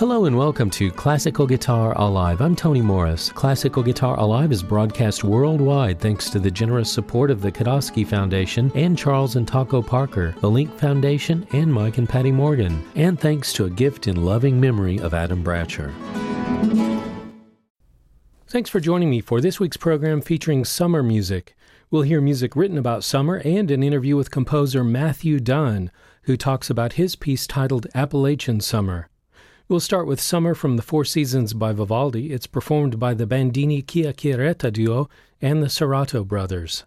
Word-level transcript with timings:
Hello 0.00 0.24
and 0.24 0.34
welcome 0.34 0.70
to 0.70 0.90
Classical 0.90 1.46
Guitar 1.46 1.92
Alive. 1.98 2.40
I'm 2.40 2.56
Tony 2.56 2.80
Morris. 2.80 3.30
Classical 3.30 3.82
Guitar 3.82 4.18
Alive 4.18 4.50
is 4.50 4.62
broadcast 4.62 5.24
worldwide 5.24 6.00
thanks 6.00 6.30
to 6.30 6.38
the 6.38 6.50
generous 6.50 6.90
support 6.90 7.30
of 7.30 7.42
the 7.42 7.52
Kodosky 7.52 8.06
Foundation 8.06 8.72
and 8.74 8.96
Charles 8.96 9.36
and 9.36 9.46
Taco 9.46 9.82
Parker, 9.82 10.34
the 10.40 10.50
Link 10.50 10.74
Foundation, 10.78 11.46
and 11.52 11.70
Mike 11.70 11.98
and 11.98 12.08
Patty 12.08 12.32
Morgan, 12.32 12.82
and 12.94 13.20
thanks 13.20 13.52
to 13.52 13.66
a 13.66 13.70
gift 13.70 14.08
in 14.08 14.24
loving 14.24 14.58
memory 14.58 14.98
of 14.98 15.12
Adam 15.12 15.44
Bratcher. 15.44 15.92
Thanks 18.46 18.70
for 18.70 18.80
joining 18.80 19.10
me 19.10 19.20
for 19.20 19.42
this 19.42 19.60
week's 19.60 19.76
program 19.76 20.22
featuring 20.22 20.64
summer 20.64 21.02
music. 21.02 21.54
We'll 21.90 22.04
hear 22.08 22.22
music 22.22 22.56
written 22.56 22.78
about 22.78 23.04
summer 23.04 23.42
and 23.44 23.70
an 23.70 23.82
interview 23.82 24.16
with 24.16 24.30
composer 24.30 24.82
Matthew 24.82 25.40
Dunne, 25.40 25.90
who 26.22 26.38
talks 26.38 26.70
about 26.70 26.94
his 26.94 27.16
piece 27.16 27.46
titled 27.46 27.86
Appalachian 27.94 28.60
Summer. 28.60 29.10
We'll 29.70 29.78
start 29.78 30.08
with 30.08 30.20
Summer 30.20 30.56
from 30.56 30.74
the 30.74 30.82
Four 30.82 31.04
Seasons 31.04 31.54
by 31.54 31.72
Vivaldi. 31.72 32.32
It's 32.32 32.48
performed 32.48 32.98
by 32.98 33.14
the 33.14 33.24
Bandini 33.24 33.82
Chiacchiaretta 33.82 34.72
duo 34.72 35.08
and 35.40 35.62
the 35.62 35.70
Serato 35.70 36.24
brothers. 36.24 36.82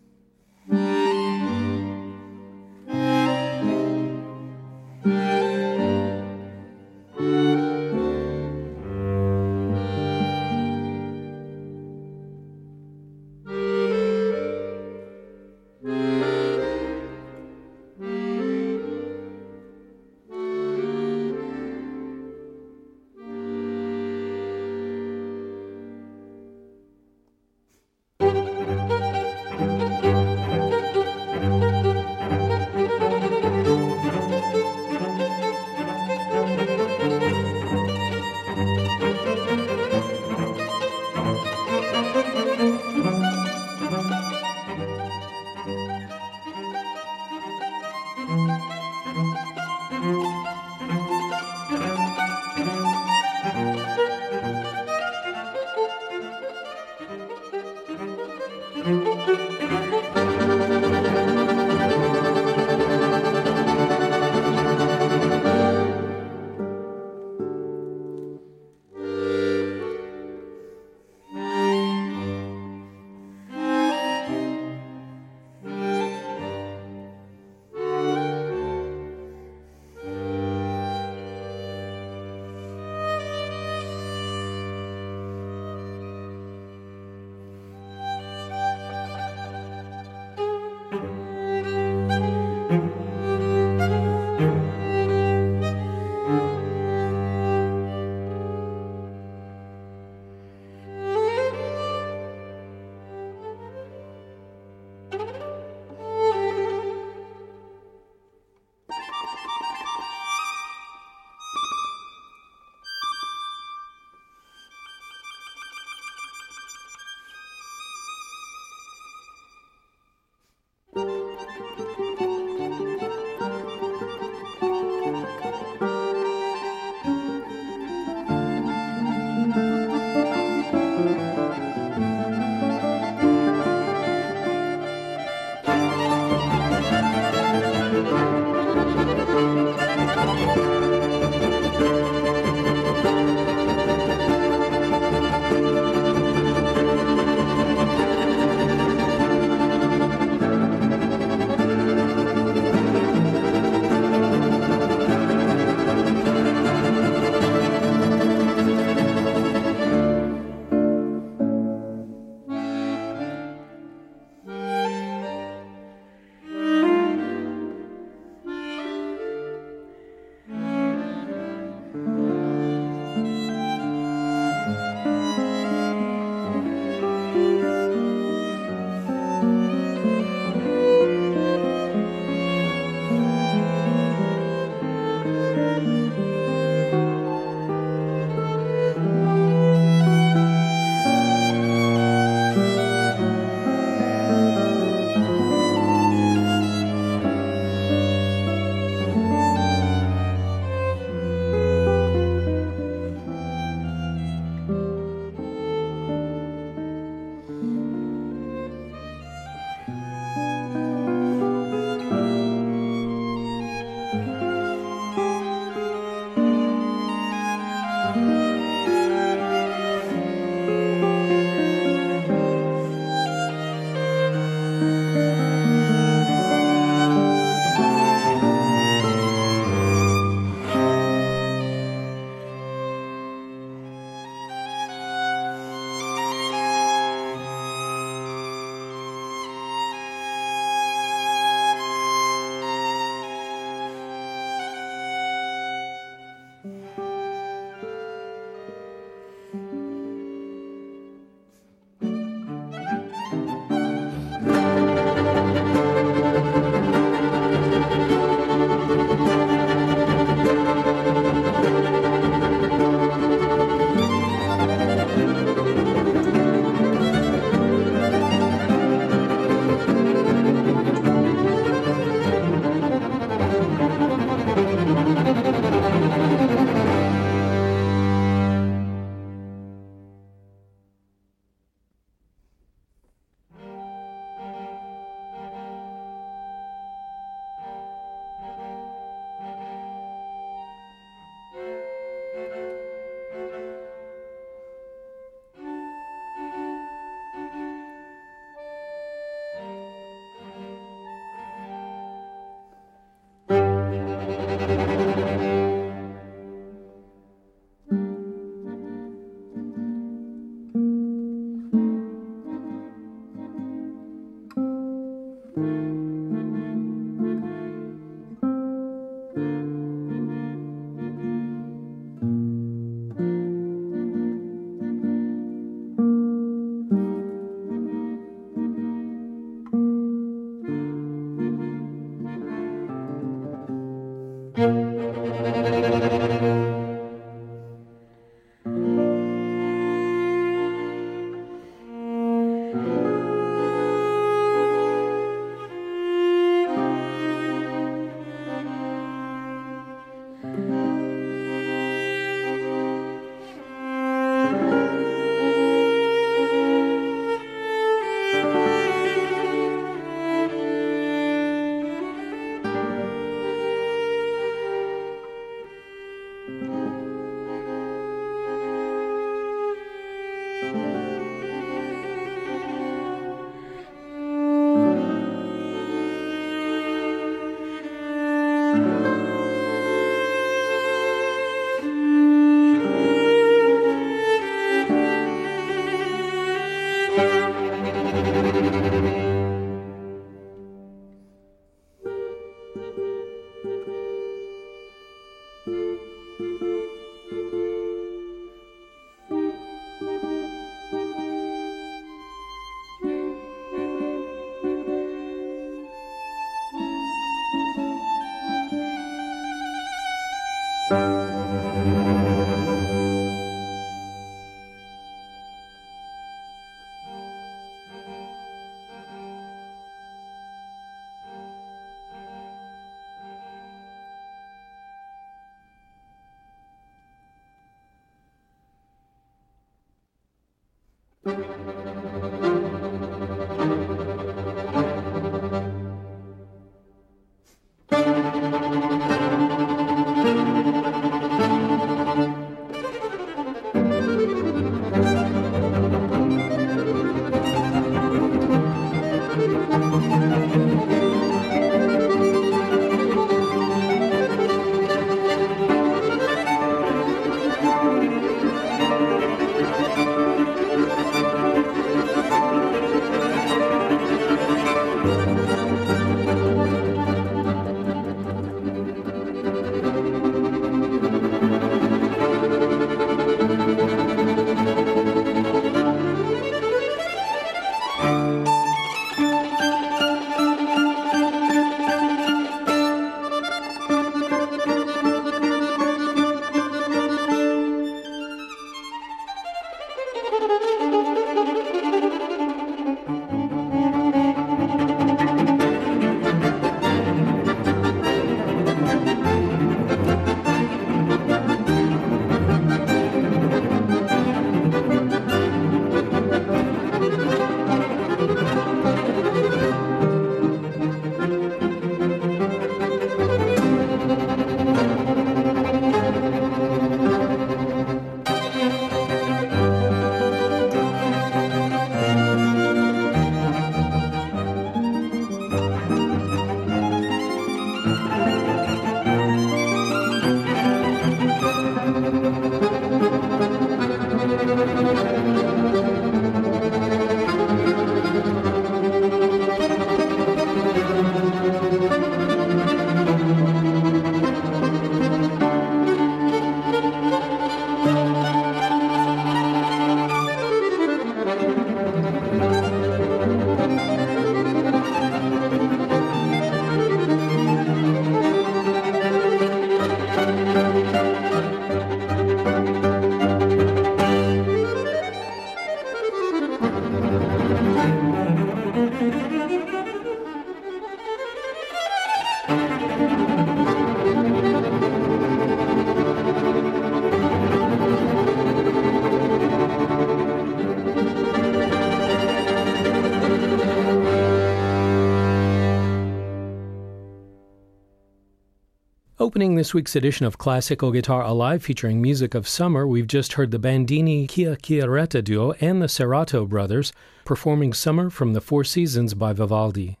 Opening 589.30 589.54
this 589.54 589.72
week's 589.72 589.94
edition 589.94 590.26
of 590.26 590.38
Classical 590.38 590.90
Guitar 590.90 591.22
Alive 591.22 591.62
featuring 591.62 592.02
music 592.02 592.34
of 592.34 592.48
summer, 592.48 592.84
we've 592.84 593.06
just 593.06 593.34
heard 593.34 593.52
the 593.52 593.60
Bandini 593.60 594.26
Chiacchiaretta 594.26 595.22
duo 595.22 595.52
and 595.60 595.80
the 595.80 595.86
Serrato 595.86 596.48
brothers 596.48 596.92
performing 597.24 597.72
Summer 597.72 598.10
from 598.10 598.32
the 598.32 598.40
Four 598.40 598.64
Seasons 598.64 599.14
by 599.14 599.32
Vivaldi. 599.32 600.00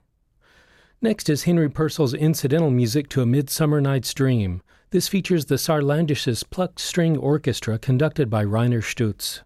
Next 1.00 1.28
is 1.28 1.44
Henry 1.44 1.70
Purcell's 1.70 2.12
incidental 2.12 2.72
music 2.72 3.08
to 3.10 3.22
A 3.22 3.26
Midsummer 3.26 3.80
Night's 3.80 4.12
Dream. 4.12 4.62
This 4.90 5.06
features 5.06 5.44
the 5.44 5.54
Saarlandisches 5.54 6.42
Plucked 6.50 6.80
String 6.80 7.16
Orchestra 7.16 7.78
conducted 7.78 8.30
by 8.30 8.40
Rainer 8.40 8.82
Stutz. 8.82 9.42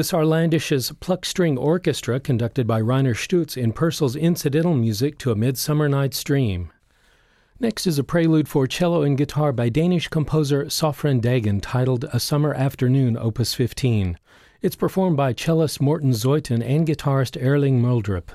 The 0.00 0.16
Saarlandisches 0.16 0.94
Pluckstring 0.94 1.58
Orchestra, 1.58 2.20
conducted 2.20 2.66
by 2.66 2.78
Rainer 2.78 3.12
Stutz 3.12 3.54
in 3.54 3.74
Purcell's 3.74 4.16
incidental 4.16 4.72
music 4.72 5.18
to 5.18 5.30
A 5.30 5.36
Midsummer 5.36 5.90
Night's 5.90 6.24
Dream. 6.24 6.72
Next 7.58 7.86
is 7.86 7.98
a 7.98 8.02
prelude 8.02 8.48
for 8.48 8.66
cello 8.66 9.02
and 9.02 9.18
guitar 9.18 9.52
by 9.52 9.68
Danish 9.68 10.08
composer 10.08 10.64
Søffren 10.64 11.20
Degen 11.20 11.60
titled 11.60 12.06
A 12.14 12.18
Summer 12.18 12.54
Afternoon, 12.54 13.18
Opus 13.18 13.52
15. 13.52 14.18
It's 14.62 14.74
performed 14.74 15.18
by 15.18 15.34
cellist 15.34 15.82
Morten 15.82 16.12
Zeuthen 16.12 16.66
and 16.66 16.86
guitarist 16.86 17.36
Erling 17.38 17.82
Muldrup. 17.82 18.30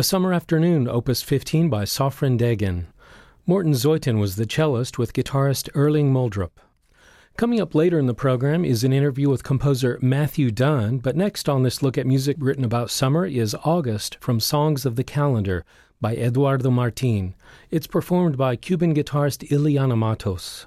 A 0.00 0.04
Summer 0.04 0.32
Afternoon, 0.32 0.86
Opus 0.86 1.22
15 1.22 1.68
by 1.68 1.82
Søffren 1.82 2.38
Degen. 2.38 2.86
Morten 3.46 3.72
Zeuthen 3.72 4.20
was 4.20 4.36
the 4.36 4.46
cellist 4.46 4.96
with 4.96 5.12
guitarist 5.12 5.68
Erling 5.74 6.12
Muldrup. 6.12 6.52
Coming 7.36 7.60
up 7.60 7.74
later 7.74 7.98
in 7.98 8.06
the 8.06 8.14
program 8.14 8.64
is 8.64 8.84
an 8.84 8.92
interview 8.92 9.28
with 9.28 9.42
composer 9.42 9.98
Matthew 10.00 10.52
Dunne, 10.52 10.98
but 10.98 11.16
next 11.16 11.48
on 11.48 11.64
this 11.64 11.82
look 11.82 11.98
at 11.98 12.06
music 12.06 12.36
written 12.38 12.64
about 12.64 12.92
summer 12.92 13.26
is 13.26 13.56
August 13.64 14.18
from 14.20 14.38
Songs 14.38 14.86
of 14.86 14.94
the 14.94 15.02
Calendar 15.02 15.64
by 16.00 16.14
Eduardo 16.14 16.70
Martin. 16.70 17.34
It's 17.72 17.88
performed 17.88 18.38
by 18.38 18.54
Cuban 18.54 18.94
guitarist 18.94 19.48
Ileana 19.48 19.98
Matos. 19.98 20.66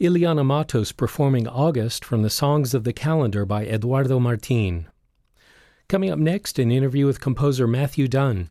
Ileana 0.00 0.46
Matos 0.46 0.92
performing 0.92 1.48
August 1.48 2.04
from 2.04 2.22
the 2.22 2.30
Songs 2.30 2.72
of 2.72 2.84
the 2.84 2.92
Calendar 2.92 3.44
by 3.44 3.66
Eduardo 3.66 4.20
Martin. 4.20 4.86
Coming 5.88 6.10
up 6.10 6.20
next, 6.20 6.60
an 6.60 6.70
interview 6.70 7.04
with 7.04 7.20
composer 7.20 7.66
Matthew 7.66 8.06
Dunne. 8.06 8.48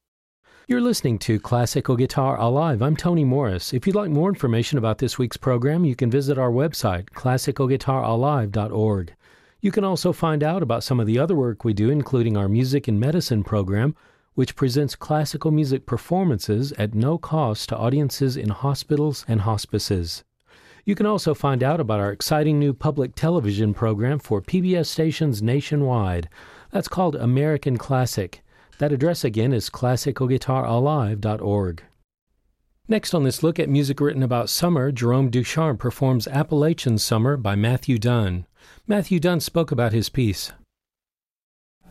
You're 0.67 0.81
listening 0.81 1.19
to 1.19 1.39
Classical 1.39 1.95
Guitar 1.95 2.37
Alive. 2.37 2.81
I'm 2.81 2.97
Tony 2.97 3.23
Morris. 3.23 3.73
If 3.73 3.87
you'd 3.87 3.95
like 3.95 4.09
more 4.09 4.27
information 4.27 4.77
about 4.77 4.97
this 4.97 5.17
week's 5.17 5.37
program, 5.37 5.85
you 5.85 5.95
can 5.95 6.11
visit 6.11 6.37
our 6.37 6.51
website, 6.51 7.11
classicalguitaralive.org. 7.11 9.15
You 9.61 9.71
can 9.71 9.85
also 9.85 10.11
find 10.11 10.43
out 10.43 10.61
about 10.61 10.83
some 10.83 10.99
of 10.99 11.07
the 11.07 11.17
other 11.17 11.35
work 11.35 11.63
we 11.63 11.73
do, 11.73 11.89
including 11.89 12.35
our 12.35 12.49
Music 12.49 12.89
and 12.89 12.99
Medicine 12.99 13.45
program, 13.45 13.95
which 14.33 14.57
presents 14.57 14.97
classical 14.97 15.51
music 15.51 15.85
performances 15.85 16.73
at 16.73 16.93
no 16.93 17.17
cost 17.17 17.69
to 17.69 17.77
audiences 17.77 18.35
in 18.35 18.49
hospitals 18.49 19.23
and 19.29 19.41
hospices. 19.41 20.25
You 20.87 20.95
can 20.95 21.05
also 21.05 21.33
find 21.33 21.63
out 21.63 21.81
about 21.81 21.99
our 21.99 22.13
exciting 22.13 22.59
new 22.59 22.73
public 22.73 23.13
television 23.13 23.73
program 23.73 24.19
for 24.19 24.41
PBS 24.41 24.85
stations 24.85 25.41
nationwide. 25.41 26.29
That's 26.71 26.87
called 26.87 27.17
American 27.17 27.75
Classic. 27.75 28.41
That 28.77 28.93
address 28.93 29.25
again 29.25 29.51
is 29.51 29.69
classicalguitaralive.org. 29.69 31.83
Next 32.87 33.13
on 33.13 33.25
this 33.25 33.43
look 33.43 33.59
at 33.59 33.67
music 33.67 33.99
written 33.99 34.23
about 34.23 34.49
summer, 34.49 34.93
Jerome 34.93 35.29
Ducharme 35.29 35.75
performs 35.75 36.25
Appalachian 36.25 36.97
Summer 36.97 37.35
by 37.35 37.55
Matthew 37.55 37.97
Dunne. 37.97 38.45
Matthew 38.87 39.19
Dunne 39.19 39.41
spoke 39.41 39.73
about 39.73 39.91
his 39.91 40.07
piece. 40.07 40.53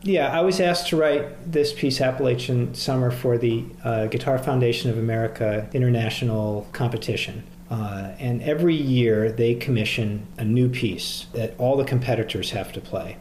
Yeah, 0.01 0.35
I 0.35 0.41
was 0.41 0.59
asked 0.59 0.87
to 0.87 0.97
write 0.97 1.51
this 1.51 1.71
piece, 1.71 2.01
Appalachian 2.01 2.73
Summer, 2.73 3.11
for 3.11 3.37
the 3.37 3.63
uh, 3.83 4.07
Guitar 4.07 4.39
Foundation 4.39 4.89
of 4.89 4.97
America 4.97 5.69
International 5.71 6.67
Competition. 6.73 7.43
Uh, 7.69 8.11
and 8.19 8.41
every 8.43 8.75
year 8.75 9.31
they 9.31 9.53
commission 9.53 10.25
a 10.37 10.45
new 10.45 10.69
piece 10.69 11.27
that 11.33 11.53
all 11.57 11.75
the 11.75 11.83
competitors 11.83 12.51
have 12.51 12.71
to 12.71 12.79
play. 12.79 13.17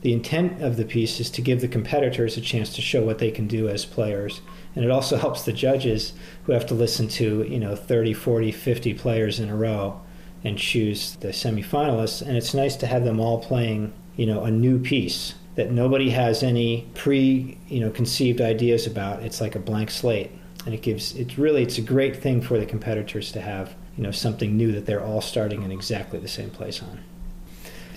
The 0.00 0.12
intent 0.12 0.60
of 0.62 0.76
the 0.76 0.84
piece 0.84 1.20
is 1.20 1.30
to 1.30 1.42
give 1.42 1.60
the 1.60 1.68
competitors 1.68 2.36
a 2.36 2.40
chance 2.40 2.74
to 2.74 2.82
show 2.82 3.04
what 3.04 3.18
they 3.18 3.30
can 3.30 3.46
do 3.46 3.68
as 3.68 3.84
players. 3.84 4.40
And 4.74 4.84
it 4.84 4.90
also 4.90 5.16
helps 5.18 5.42
the 5.42 5.52
judges 5.52 6.12
who 6.44 6.52
have 6.52 6.66
to 6.66 6.74
listen 6.74 7.08
to, 7.08 7.44
you 7.44 7.58
know, 7.58 7.76
30, 7.76 8.12
40, 8.14 8.50
50 8.50 8.94
players 8.94 9.38
in 9.38 9.48
a 9.48 9.56
row 9.56 10.00
and 10.42 10.58
choose 10.58 11.16
the 11.16 11.28
semifinalists. 11.28 12.20
And 12.20 12.36
it's 12.36 12.54
nice 12.54 12.74
to 12.76 12.86
have 12.86 13.04
them 13.04 13.20
all 13.20 13.40
playing, 13.40 13.92
you 14.16 14.26
know, 14.26 14.42
a 14.42 14.50
new 14.50 14.78
piece 14.78 15.34
that 15.54 15.70
nobody 15.70 16.10
has 16.10 16.42
any 16.42 16.88
pre, 16.94 17.58
you 17.68 17.78
know, 17.78 17.90
conceived 17.90 18.40
ideas 18.40 18.86
about. 18.86 19.22
It's 19.22 19.40
like 19.40 19.54
a 19.54 19.60
blank 19.60 19.90
slate. 19.90 20.32
And 20.64 20.74
it 20.74 20.82
gives, 20.82 21.14
it's 21.14 21.38
really, 21.38 21.62
it's 21.62 21.78
a 21.78 21.82
great 21.82 22.16
thing 22.16 22.40
for 22.40 22.58
the 22.58 22.66
competitors 22.66 23.30
to 23.32 23.40
have 23.40 23.74
you 23.96 24.02
know 24.02 24.10
something 24.10 24.56
new 24.56 24.72
that 24.72 24.86
they're 24.86 25.04
all 25.04 25.20
starting 25.20 25.62
in 25.62 25.72
exactly 25.72 26.18
the 26.18 26.28
same 26.28 26.50
place 26.50 26.82
on. 26.82 27.00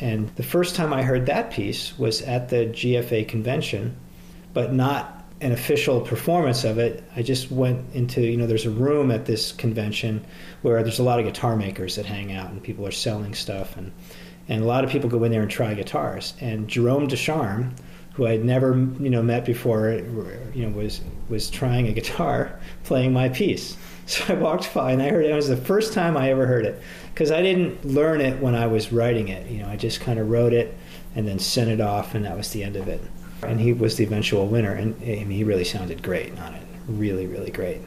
And 0.02 0.30
the 0.36 0.44
first 0.44 0.76
time 0.76 0.94
I 0.94 1.04
heard 1.04 1.26
that 1.28 1.52
piece 1.52 1.98
was 1.98 2.22
at 2.22 2.50
the 2.50 2.66
GFA 2.68 3.28
convention, 3.28 3.96
but 4.54 4.74
not 4.74 5.24
an 5.42 5.52
official 5.52 6.02
performance 6.02 6.64
of 6.64 6.78
it. 6.78 7.04
I 7.16 7.22
just 7.22 7.52
went 7.52 7.94
into, 7.94 8.22
you 8.22 8.38
know, 8.38 8.48
there's 8.48 8.66
a 8.66 8.72
room 8.72 9.12
at 9.12 9.26
this 9.26 9.52
convention 9.52 10.26
where 10.62 10.82
there's 10.82 11.00
a 11.00 11.04
lot 11.04 11.20
of 11.20 11.26
guitar 11.26 11.56
makers 11.56 11.96
that 11.96 12.06
hang 12.06 12.32
out 12.32 12.50
and 12.50 12.64
people 12.64 12.86
are 12.86 12.92
selling 12.92 13.34
stuff 13.34 13.78
and 13.78 13.92
and 14.48 14.62
a 14.62 14.66
lot 14.66 14.84
of 14.84 14.92
people 14.92 15.10
go 15.10 15.24
in 15.24 15.32
there 15.32 15.42
and 15.42 15.50
try 15.50 15.74
guitars. 15.74 16.36
And 16.40 16.68
Jerome 16.68 17.08
Ducharme, 17.08 17.74
who 18.14 18.28
I'd 18.28 18.46
never, 18.46 18.78
you 19.00 19.10
know, 19.10 19.24
met 19.24 19.44
before, 19.44 19.90
you 20.54 20.66
know, 20.66 20.70
was 20.70 21.02
was 21.30 21.50
trying 21.50 21.88
a 21.88 21.94
guitar, 21.94 22.60
playing 22.84 23.12
my 23.12 23.30
piece. 23.30 23.76
So 24.08 24.24
I 24.34 24.38
walked 24.38 24.72
by 24.72 24.92
and 24.92 25.02
I 25.02 25.10
heard 25.10 25.26
it. 25.26 25.32
It 25.32 25.36
was 25.36 25.48
the 25.48 25.58
first 25.58 25.92
time 25.92 26.16
I 26.16 26.30
ever 26.30 26.46
heard 26.46 26.66
it 26.66 26.80
because 27.12 27.32
I 27.32 27.42
didn't 27.42 27.84
learn 27.84 28.22
it 28.22 28.40
when 28.40 28.54
I 28.54 28.68
was 28.68 28.92
writing 28.92 29.30
it. 29.30 29.50
You 29.50 29.64
know, 29.64 29.68
I 29.68 29.78
just 29.78 30.00
kind 30.00 30.20
of 30.20 30.30
wrote 30.30 30.54
it 30.54 30.78
and 31.16 31.28
then 31.28 31.40
sent 31.40 31.72
it 31.72 31.82
off, 31.82 32.14
and 32.14 32.24
that 32.26 32.38
was 32.38 32.52
the 32.52 32.64
end 32.64 32.76
of 32.76 32.88
it. 32.88 33.02
And 33.42 33.60
he 33.60 33.74
was 33.74 33.96
the 33.96 34.04
eventual 34.04 34.48
winner, 34.48 34.74
and 34.74 34.96
I 35.02 35.24
mean, 35.24 35.32
he 35.32 35.44
really 35.44 35.64
sounded 35.64 36.04
great 36.04 36.38
on 36.40 36.54
it. 36.54 36.62
Really, 36.88 37.26
really 37.26 37.50
great. 37.50 37.82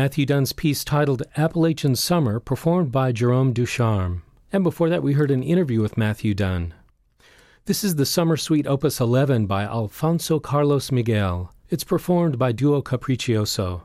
Matthew 0.00 0.24
Dunne's 0.24 0.54
piece 0.54 0.82
titled 0.82 1.24
Appalachian 1.36 1.94
Summer, 1.94 2.40
performed 2.40 2.90
by 2.90 3.12
Jerome 3.12 3.52
Ducharme. 3.52 4.22
And 4.50 4.64
before 4.64 4.88
that, 4.88 5.02
we 5.02 5.12
heard 5.12 5.30
an 5.30 5.42
interview 5.42 5.82
with 5.82 5.98
Matthew 5.98 6.32
Dunne. 6.32 6.72
This 7.66 7.84
is 7.84 7.96
the 7.96 8.06
Summer 8.06 8.38
Suite 8.38 8.66
Opus 8.66 8.98
11 8.98 9.44
by 9.44 9.64
Alfonso 9.64 10.40
Carlos 10.40 10.90
Miguel. 10.90 11.52
It's 11.68 11.84
performed 11.84 12.38
by 12.38 12.50
Duo 12.50 12.80
Capriccioso. 12.80 13.82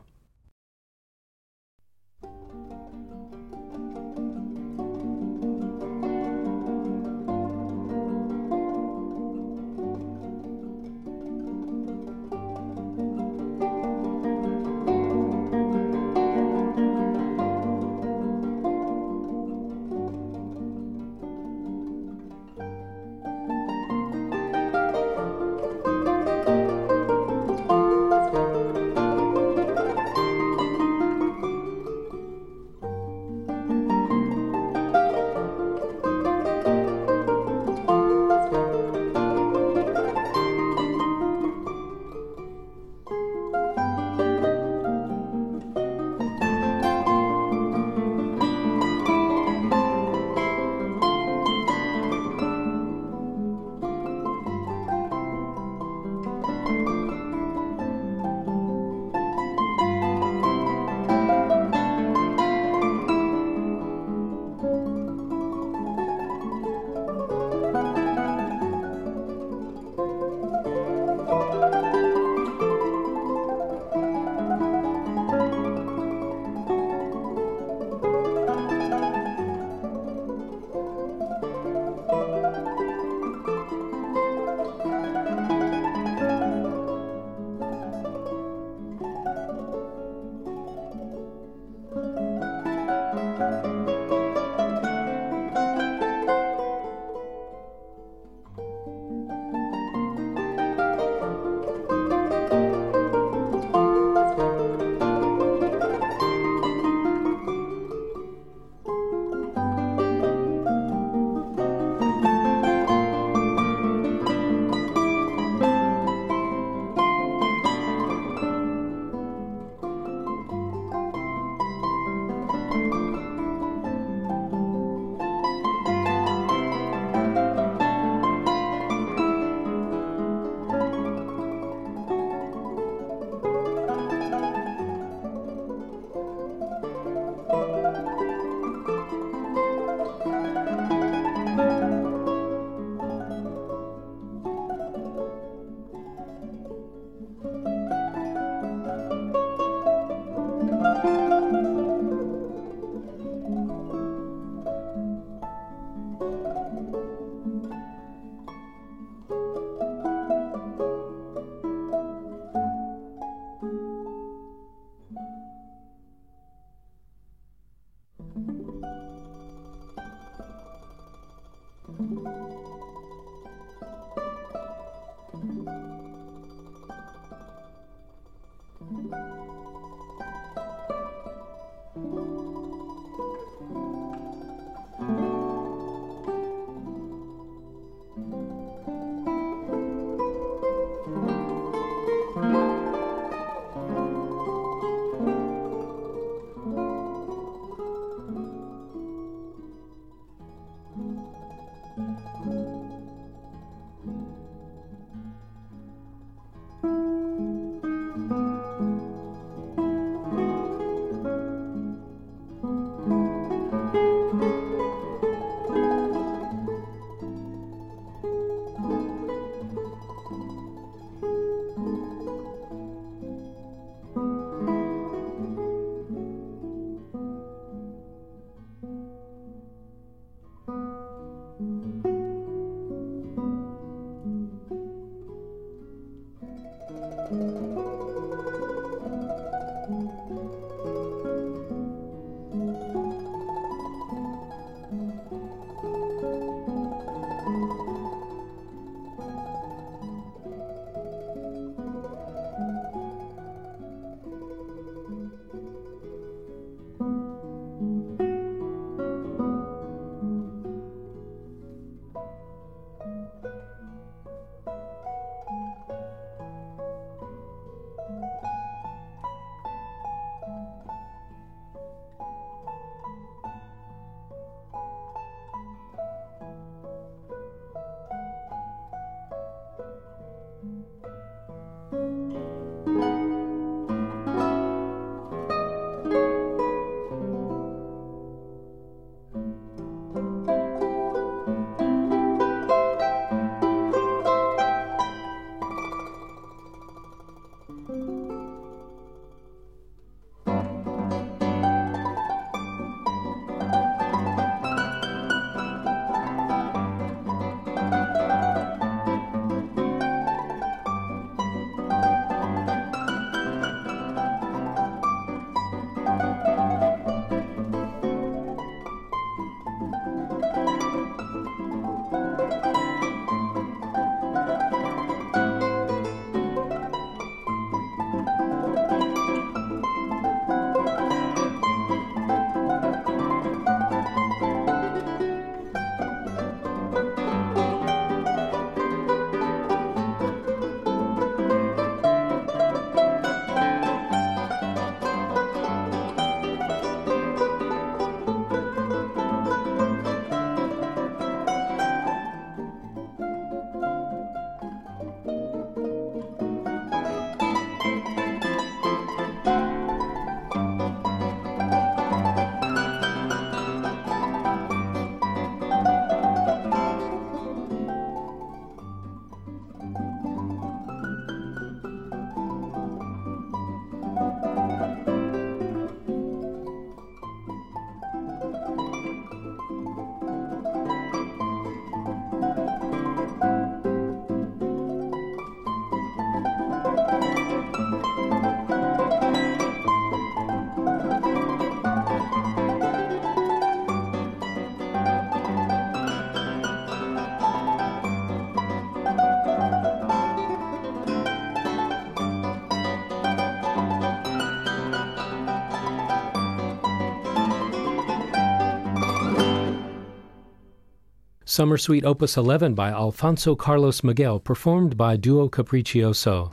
Summer 411.56 411.78
Suite 411.78 412.04
Opus 412.04 412.36
11 412.36 412.74
by 412.74 412.90
Alfonso 412.90 413.56
Carlos 413.56 414.04
Miguel, 414.04 414.38
performed 414.38 414.94
by 414.98 415.16
Duo 415.16 415.48
Capriccioso. 415.48 416.52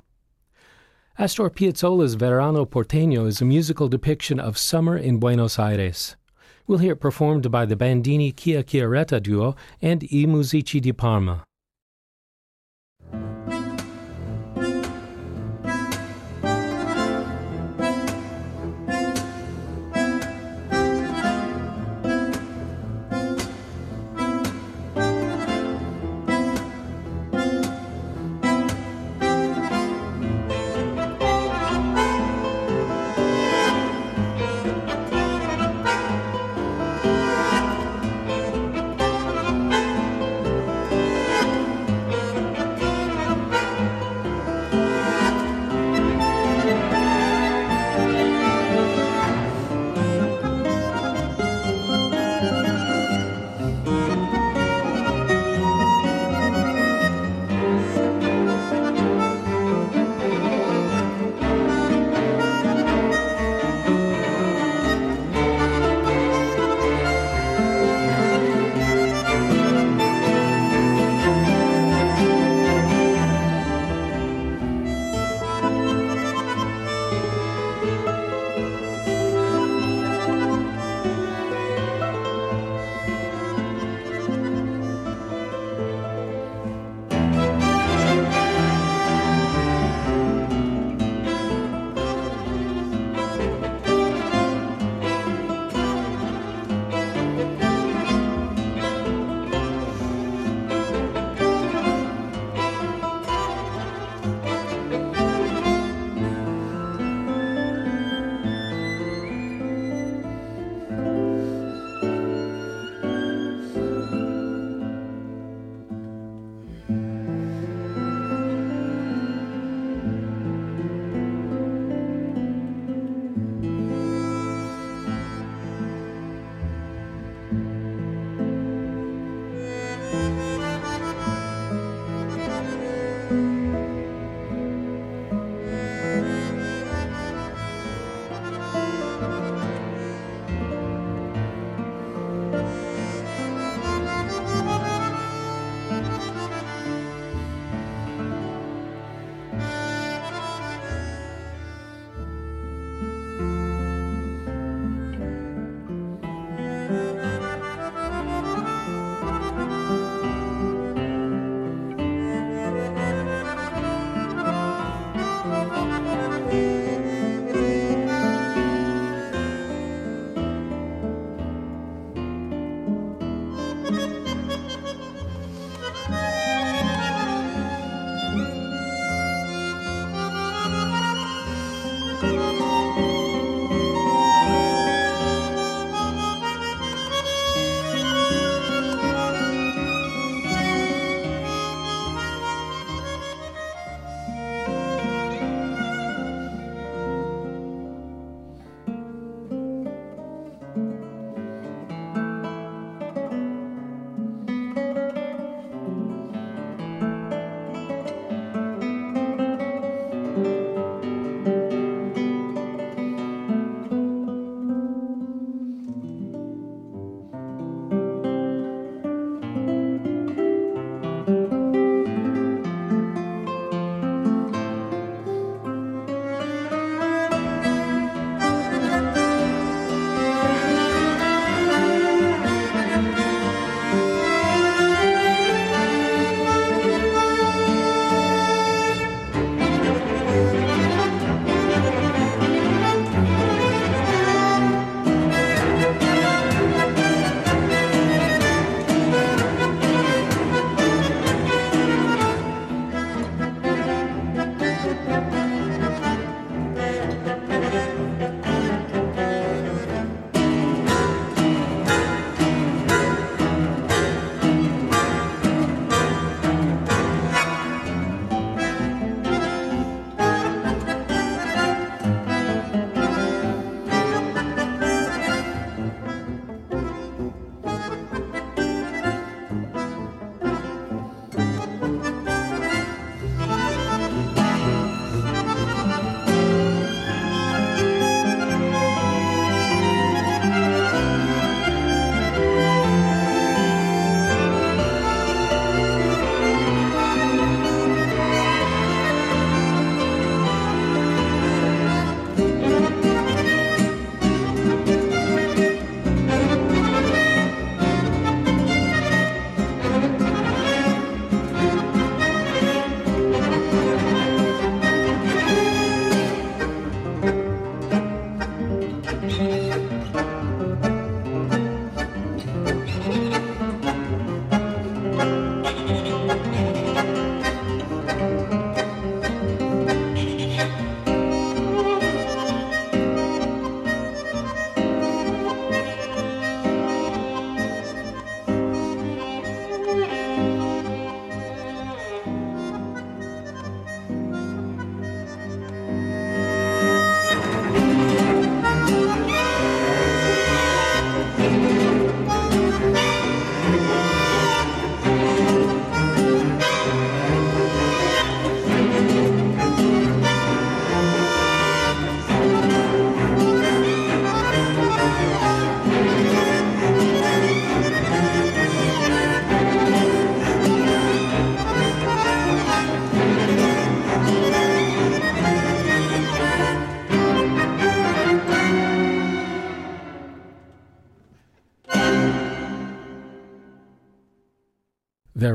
Astor 1.20 1.50
Piazzolla's 1.50 2.14
Verano 2.14 2.64
Porteño 2.66 3.28
is 3.28 3.42
a 3.42 3.44
musical 3.44 3.90
depiction 3.90 4.40
of 4.40 4.58
summer 4.58 4.96
in 4.96 5.18
Buenos 5.18 5.60
Aires. 5.60 6.16
We'll 6.68 6.78
hear 6.78 6.94
it 6.94 7.02
performed 7.02 7.52
by 7.52 7.66
the 7.66 7.76
Bandini 7.76 8.32
Chiacchiaretta 8.32 9.22
Duo 9.22 9.58
and 9.82 10.04
I 10.06 10.24
Musici 10.26 10.80
di 10.80 10.94
Parma. 10.94 11.44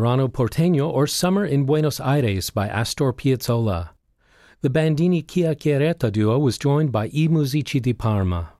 Verano 0.09 0.27
Porteño 0.27 0.91
or 0.91 1.07
Summer 1.07 1.45
in 1.45 1.67
Buenos 1.67 2.01
Aires 2.01 2.49
by 2.49 2.67
Astor 2.67 3.13
Piazzolla. 3.13 3.91
The 4.63 4.71
Bandini 4.71 5.23
Chiacchiaretta 5.23 6.11
duo 6.11 6.39
was 6.39 6.57
joined 6.57 6.91
by 6.91 7.09
I 7.09 7.29
Musici 7.29 7.79
di 7.79 7.93
Parma. 7.93 8.55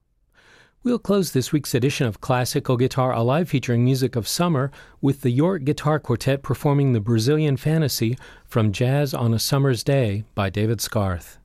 We'll 0.83 0.99
close 0.99 1.31
this 1.31 1.51
week's 1.51 1.73
edition 1.73 2.05
of 2.05 2.21
Classical 2.21 2.77
Guitar 2.77 3.13
Alive 3.13 3.49
featuring 3.49 3.83
music 3.83 4.15
of 4.15 4.27
summer 4.27 4.69
with 5.01 5.21
the 5.21 5.31
York 5.31 5.63
Guitar 5.63 5.99
Quartet 5.99 6.43
performing 6.43 6.93
the 6.93 6.99
Brazilian 6.99 7.57
Fantasy 7.57 8.15
from 8.45 8.71
Jazz 8.71 9.15
on 9.15 9.33
a 9.33 9.39
Summer's 9.39 9.83
Day 9.83 10.25
by 10.35 10.51
David 10.51 10.79
Scarth. 10.81 11.38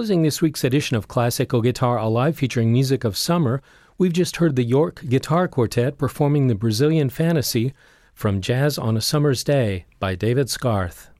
Closing 0.00 0.22
this 0.22 0.40
week's 0.40 0.64
edition 0.64 0.96
of 0.96 1.08
Classical 1.08 1.60
Guitar 1.60 1.98
Alive 1.98 2.34
featuring 2.34 2.72
music 2.72 3.04
of 3.04 3.18
summer, 3.18 3.60
we've 3.98 4.14
just 4.14 4.36
heard 4.36 4.56
the 4.56 4.64
York 4.64 5.02
Guitar 5.06 5.46
Quartet 5.46 5.98
performing 5.98 6.46
the 6.46 6.54
Brazilian 6.54 7.10
Fantasy 7.10 7.74
from 8.14 8.40
Jazz 8.40 8.78
on 8.78 8.96
a 8.96 9.02
Summer's 9.02 9.44
Day 9.44 9.84
by 9.98 10.14
David 10.14 10.48
Scarth. 10.48 11.10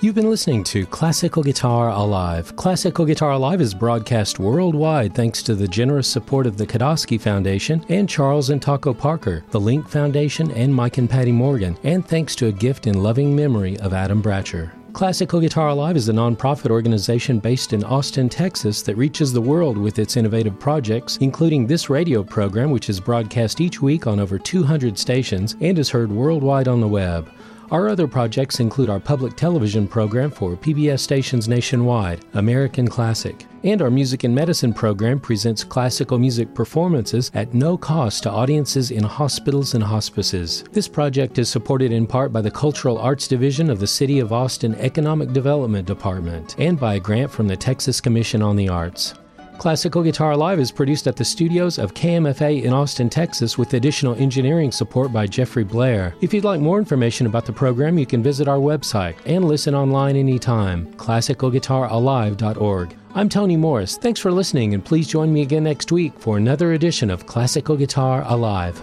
You've 0.00 0.14
been 0.14 0.30
listening 0.30 0.62
to 0.64 0.86
Classical 0.86 1.42
Guitar 1.42 1.88
Alive. 1.88 2.54
Classical 2.54 3.04
Guitar 3.04 3.32
Alive 3.32 3.60
is 3.60 3.74
broadcast 3.74 4.38
worldwide 4.38 5.12
thanks 5.16 5.42
to 5.42 5.56
the 5.56 5.66
generous 5.66 6.06
support 6.06 6.46
of 6.46 6.56
the 6.56 6.68
Kodosky 6.68 7.20
Foundation 7.20 7.84
and 7.88 8.08
Charles 8.08 8.50
and 8.50 8.62
Taco 8.62 8.94
Parker, 8.94 9.44
the 9.50 9.60
Link 9.60 9.88
Foundation, 9.88 10.52
and 10.52 10.72
Mike 10.72 10.98
and 10.98 11.10
Patty 11.10 11.32
Morgan, 11.32 11.76
and 11.82 12.06
thanks 12.06 12.36
to 12.36 12.46
a 12.46 12.52
gift 12.52 12.86
in 12.86 13.02
loving 13.02 13.34
memory 13.34 13.76
of 13.80 13.92
Adam 13.92 14.22
Bratcher. 14.22 14.70
Classical 14.92 15.40
Guitar 15.40 15.68
Alive 15.68 15.96
is 15.96 16.08
a 16.08 16.12
nonprofit 16.12 16.70
organization 16.70 17.38
based 17.38 17.72
in 17.72 17.84
Austin, 17.84 18.28
Texas 18.28 18.82
that 18.82 18.96
reaches 18.96 19.32
the 19.32 19.40
world 19.40 19.78
with 19.78 19.98
its 19.98 20.16
innovative 20.16 20.58
projects, 20.58 21.16
including 21.18 21.66
this 21.66 21.88
radio 21.88 22.24
program, 22.24 22.70
which 22.70 22.90
is 22.90 22.98
broadcast 22.98 23.60
each 23.60 23.80
week 23.80 24.06
on 24.06 24.18
over 24.18 24.38
200 24.38 24.98
stations 24.98 25.54
and 25.60 25.78
is 25.78 25.88
heard 25.88 26.10
worldwide 26.10 26.66
on 26.66 26.80
the 26.80 26.88
web. 26.88 27.30
Our 27.70 27.88
other 27.88 28.08
projects 28.08 28.58
include 28.58 28.90
our 28.90 28.98
public 28.98 29.36
television 29.36 29.86
program 29.86 30.32
for 30.32 30.56
PBS 30.56 30.98
stations 30.98 31.46
nationwide, 31.46 32.24
American 32.34 32.88
Classic. 32.88 33.46
And 33.62 33.80
our 33.80 33.90
Music 33.90 34.24
and 34.24 34.34
Medicine 34.34 34.74
program 34.74 35.20
presents 35.20 35.62
classical 35.62 36.18
music 36.18 36.52
performances 36.52 37.30
at 37.32 37.54
no 37.54 37.76
cost 37.76 38.24
to 38.24 38.30
audiences 38.30 38.90
in 38.90 39.04
hospitals 39.04 39.74
and 39.74 39.84
hospices. 39.84 40.64
This 40.72 40.88
project 40.88 41.38
is 41.38 41.48
supported 41.48 41.92
in 41.92 42.08
part 42.08 42.32
by 42.32 42.40
the 42.40 42.50
Cultural 42.50 42.98
Arts 42.98 43.28
Division 43.28 43.70
of 43.70 43.78
the 43.78 43.86
City 43.86 44.18
of 44.18 44.32
Austin 44.32 44.74
Economic 44.74 45.32
Development 45.32 45.86
Department 45.86 46.56
and 46.58 46.80
by 46.80 46.94
a 46.94 47.00
grant 47.00 47.30
from 47.30 47.46
the 47.46 47.56
Texas 47.56 48.00
Commission 48.00 48.42
on 48.42 48.56
the 48.56 48.68
Arts. 48.68 49.14
Classical 49.60 50.02
Guitar 50.02 50.30
Alive 50.30 50.58
is 50.58 50.72
produced 50.72 51.06
at 51.06 51.16
the 51.16 51.24
studios 51.24 51.78
of 51.78 51.92
KMFA 51.92 52.62
in 52.62 52.72
Austin, 52.72 53.10
Texas, 53.10 53.58
with 53.58 53.74
additional 53.74 54.14
engineering 54.14 54.72
support 54.72 55.12
by 55.12 55.26
Jeffrey 55.26 55.64
Blair. 55.64 56.14
If 56.22 56.32
you'd 56.32 56.44
like 56.44 56.62
more 56.62 56.78
information 56.78 57.26
about 57.26 57.44
the 57.44 57.52
program, 57.52 57.98
you 57.98 58.06
can 58.06 58.22
visit 58.22 58.48
our 58.48 58.56
website 58.56 59.16
and 59.26 59.44
listen 59.44 59.74
online 59.74 60.16
anytime, 60.16 60.86
classicalguitaralive.org. 60.94 62.96
I'm 63.14 63.28
Tony 63.28 63.58
Morris. 63.58 63.98
Thanks 63.98 64.18
for 64.18 64.32
listening, 64.32 64.72
and 64.72 64.82
please 64.82 65.06
join 65.06 65.30
me 65.30 65.42
again 65.42 65.64
next 65.64 65.92
week 65.92 66.18
for 66.18 66.38
another 66.38 66.72
edition 66.72 67.10
of 67.10 67.26
Classical 67.26 67.76
Guitar 67.76 68.24
Alive. 68.28 68.80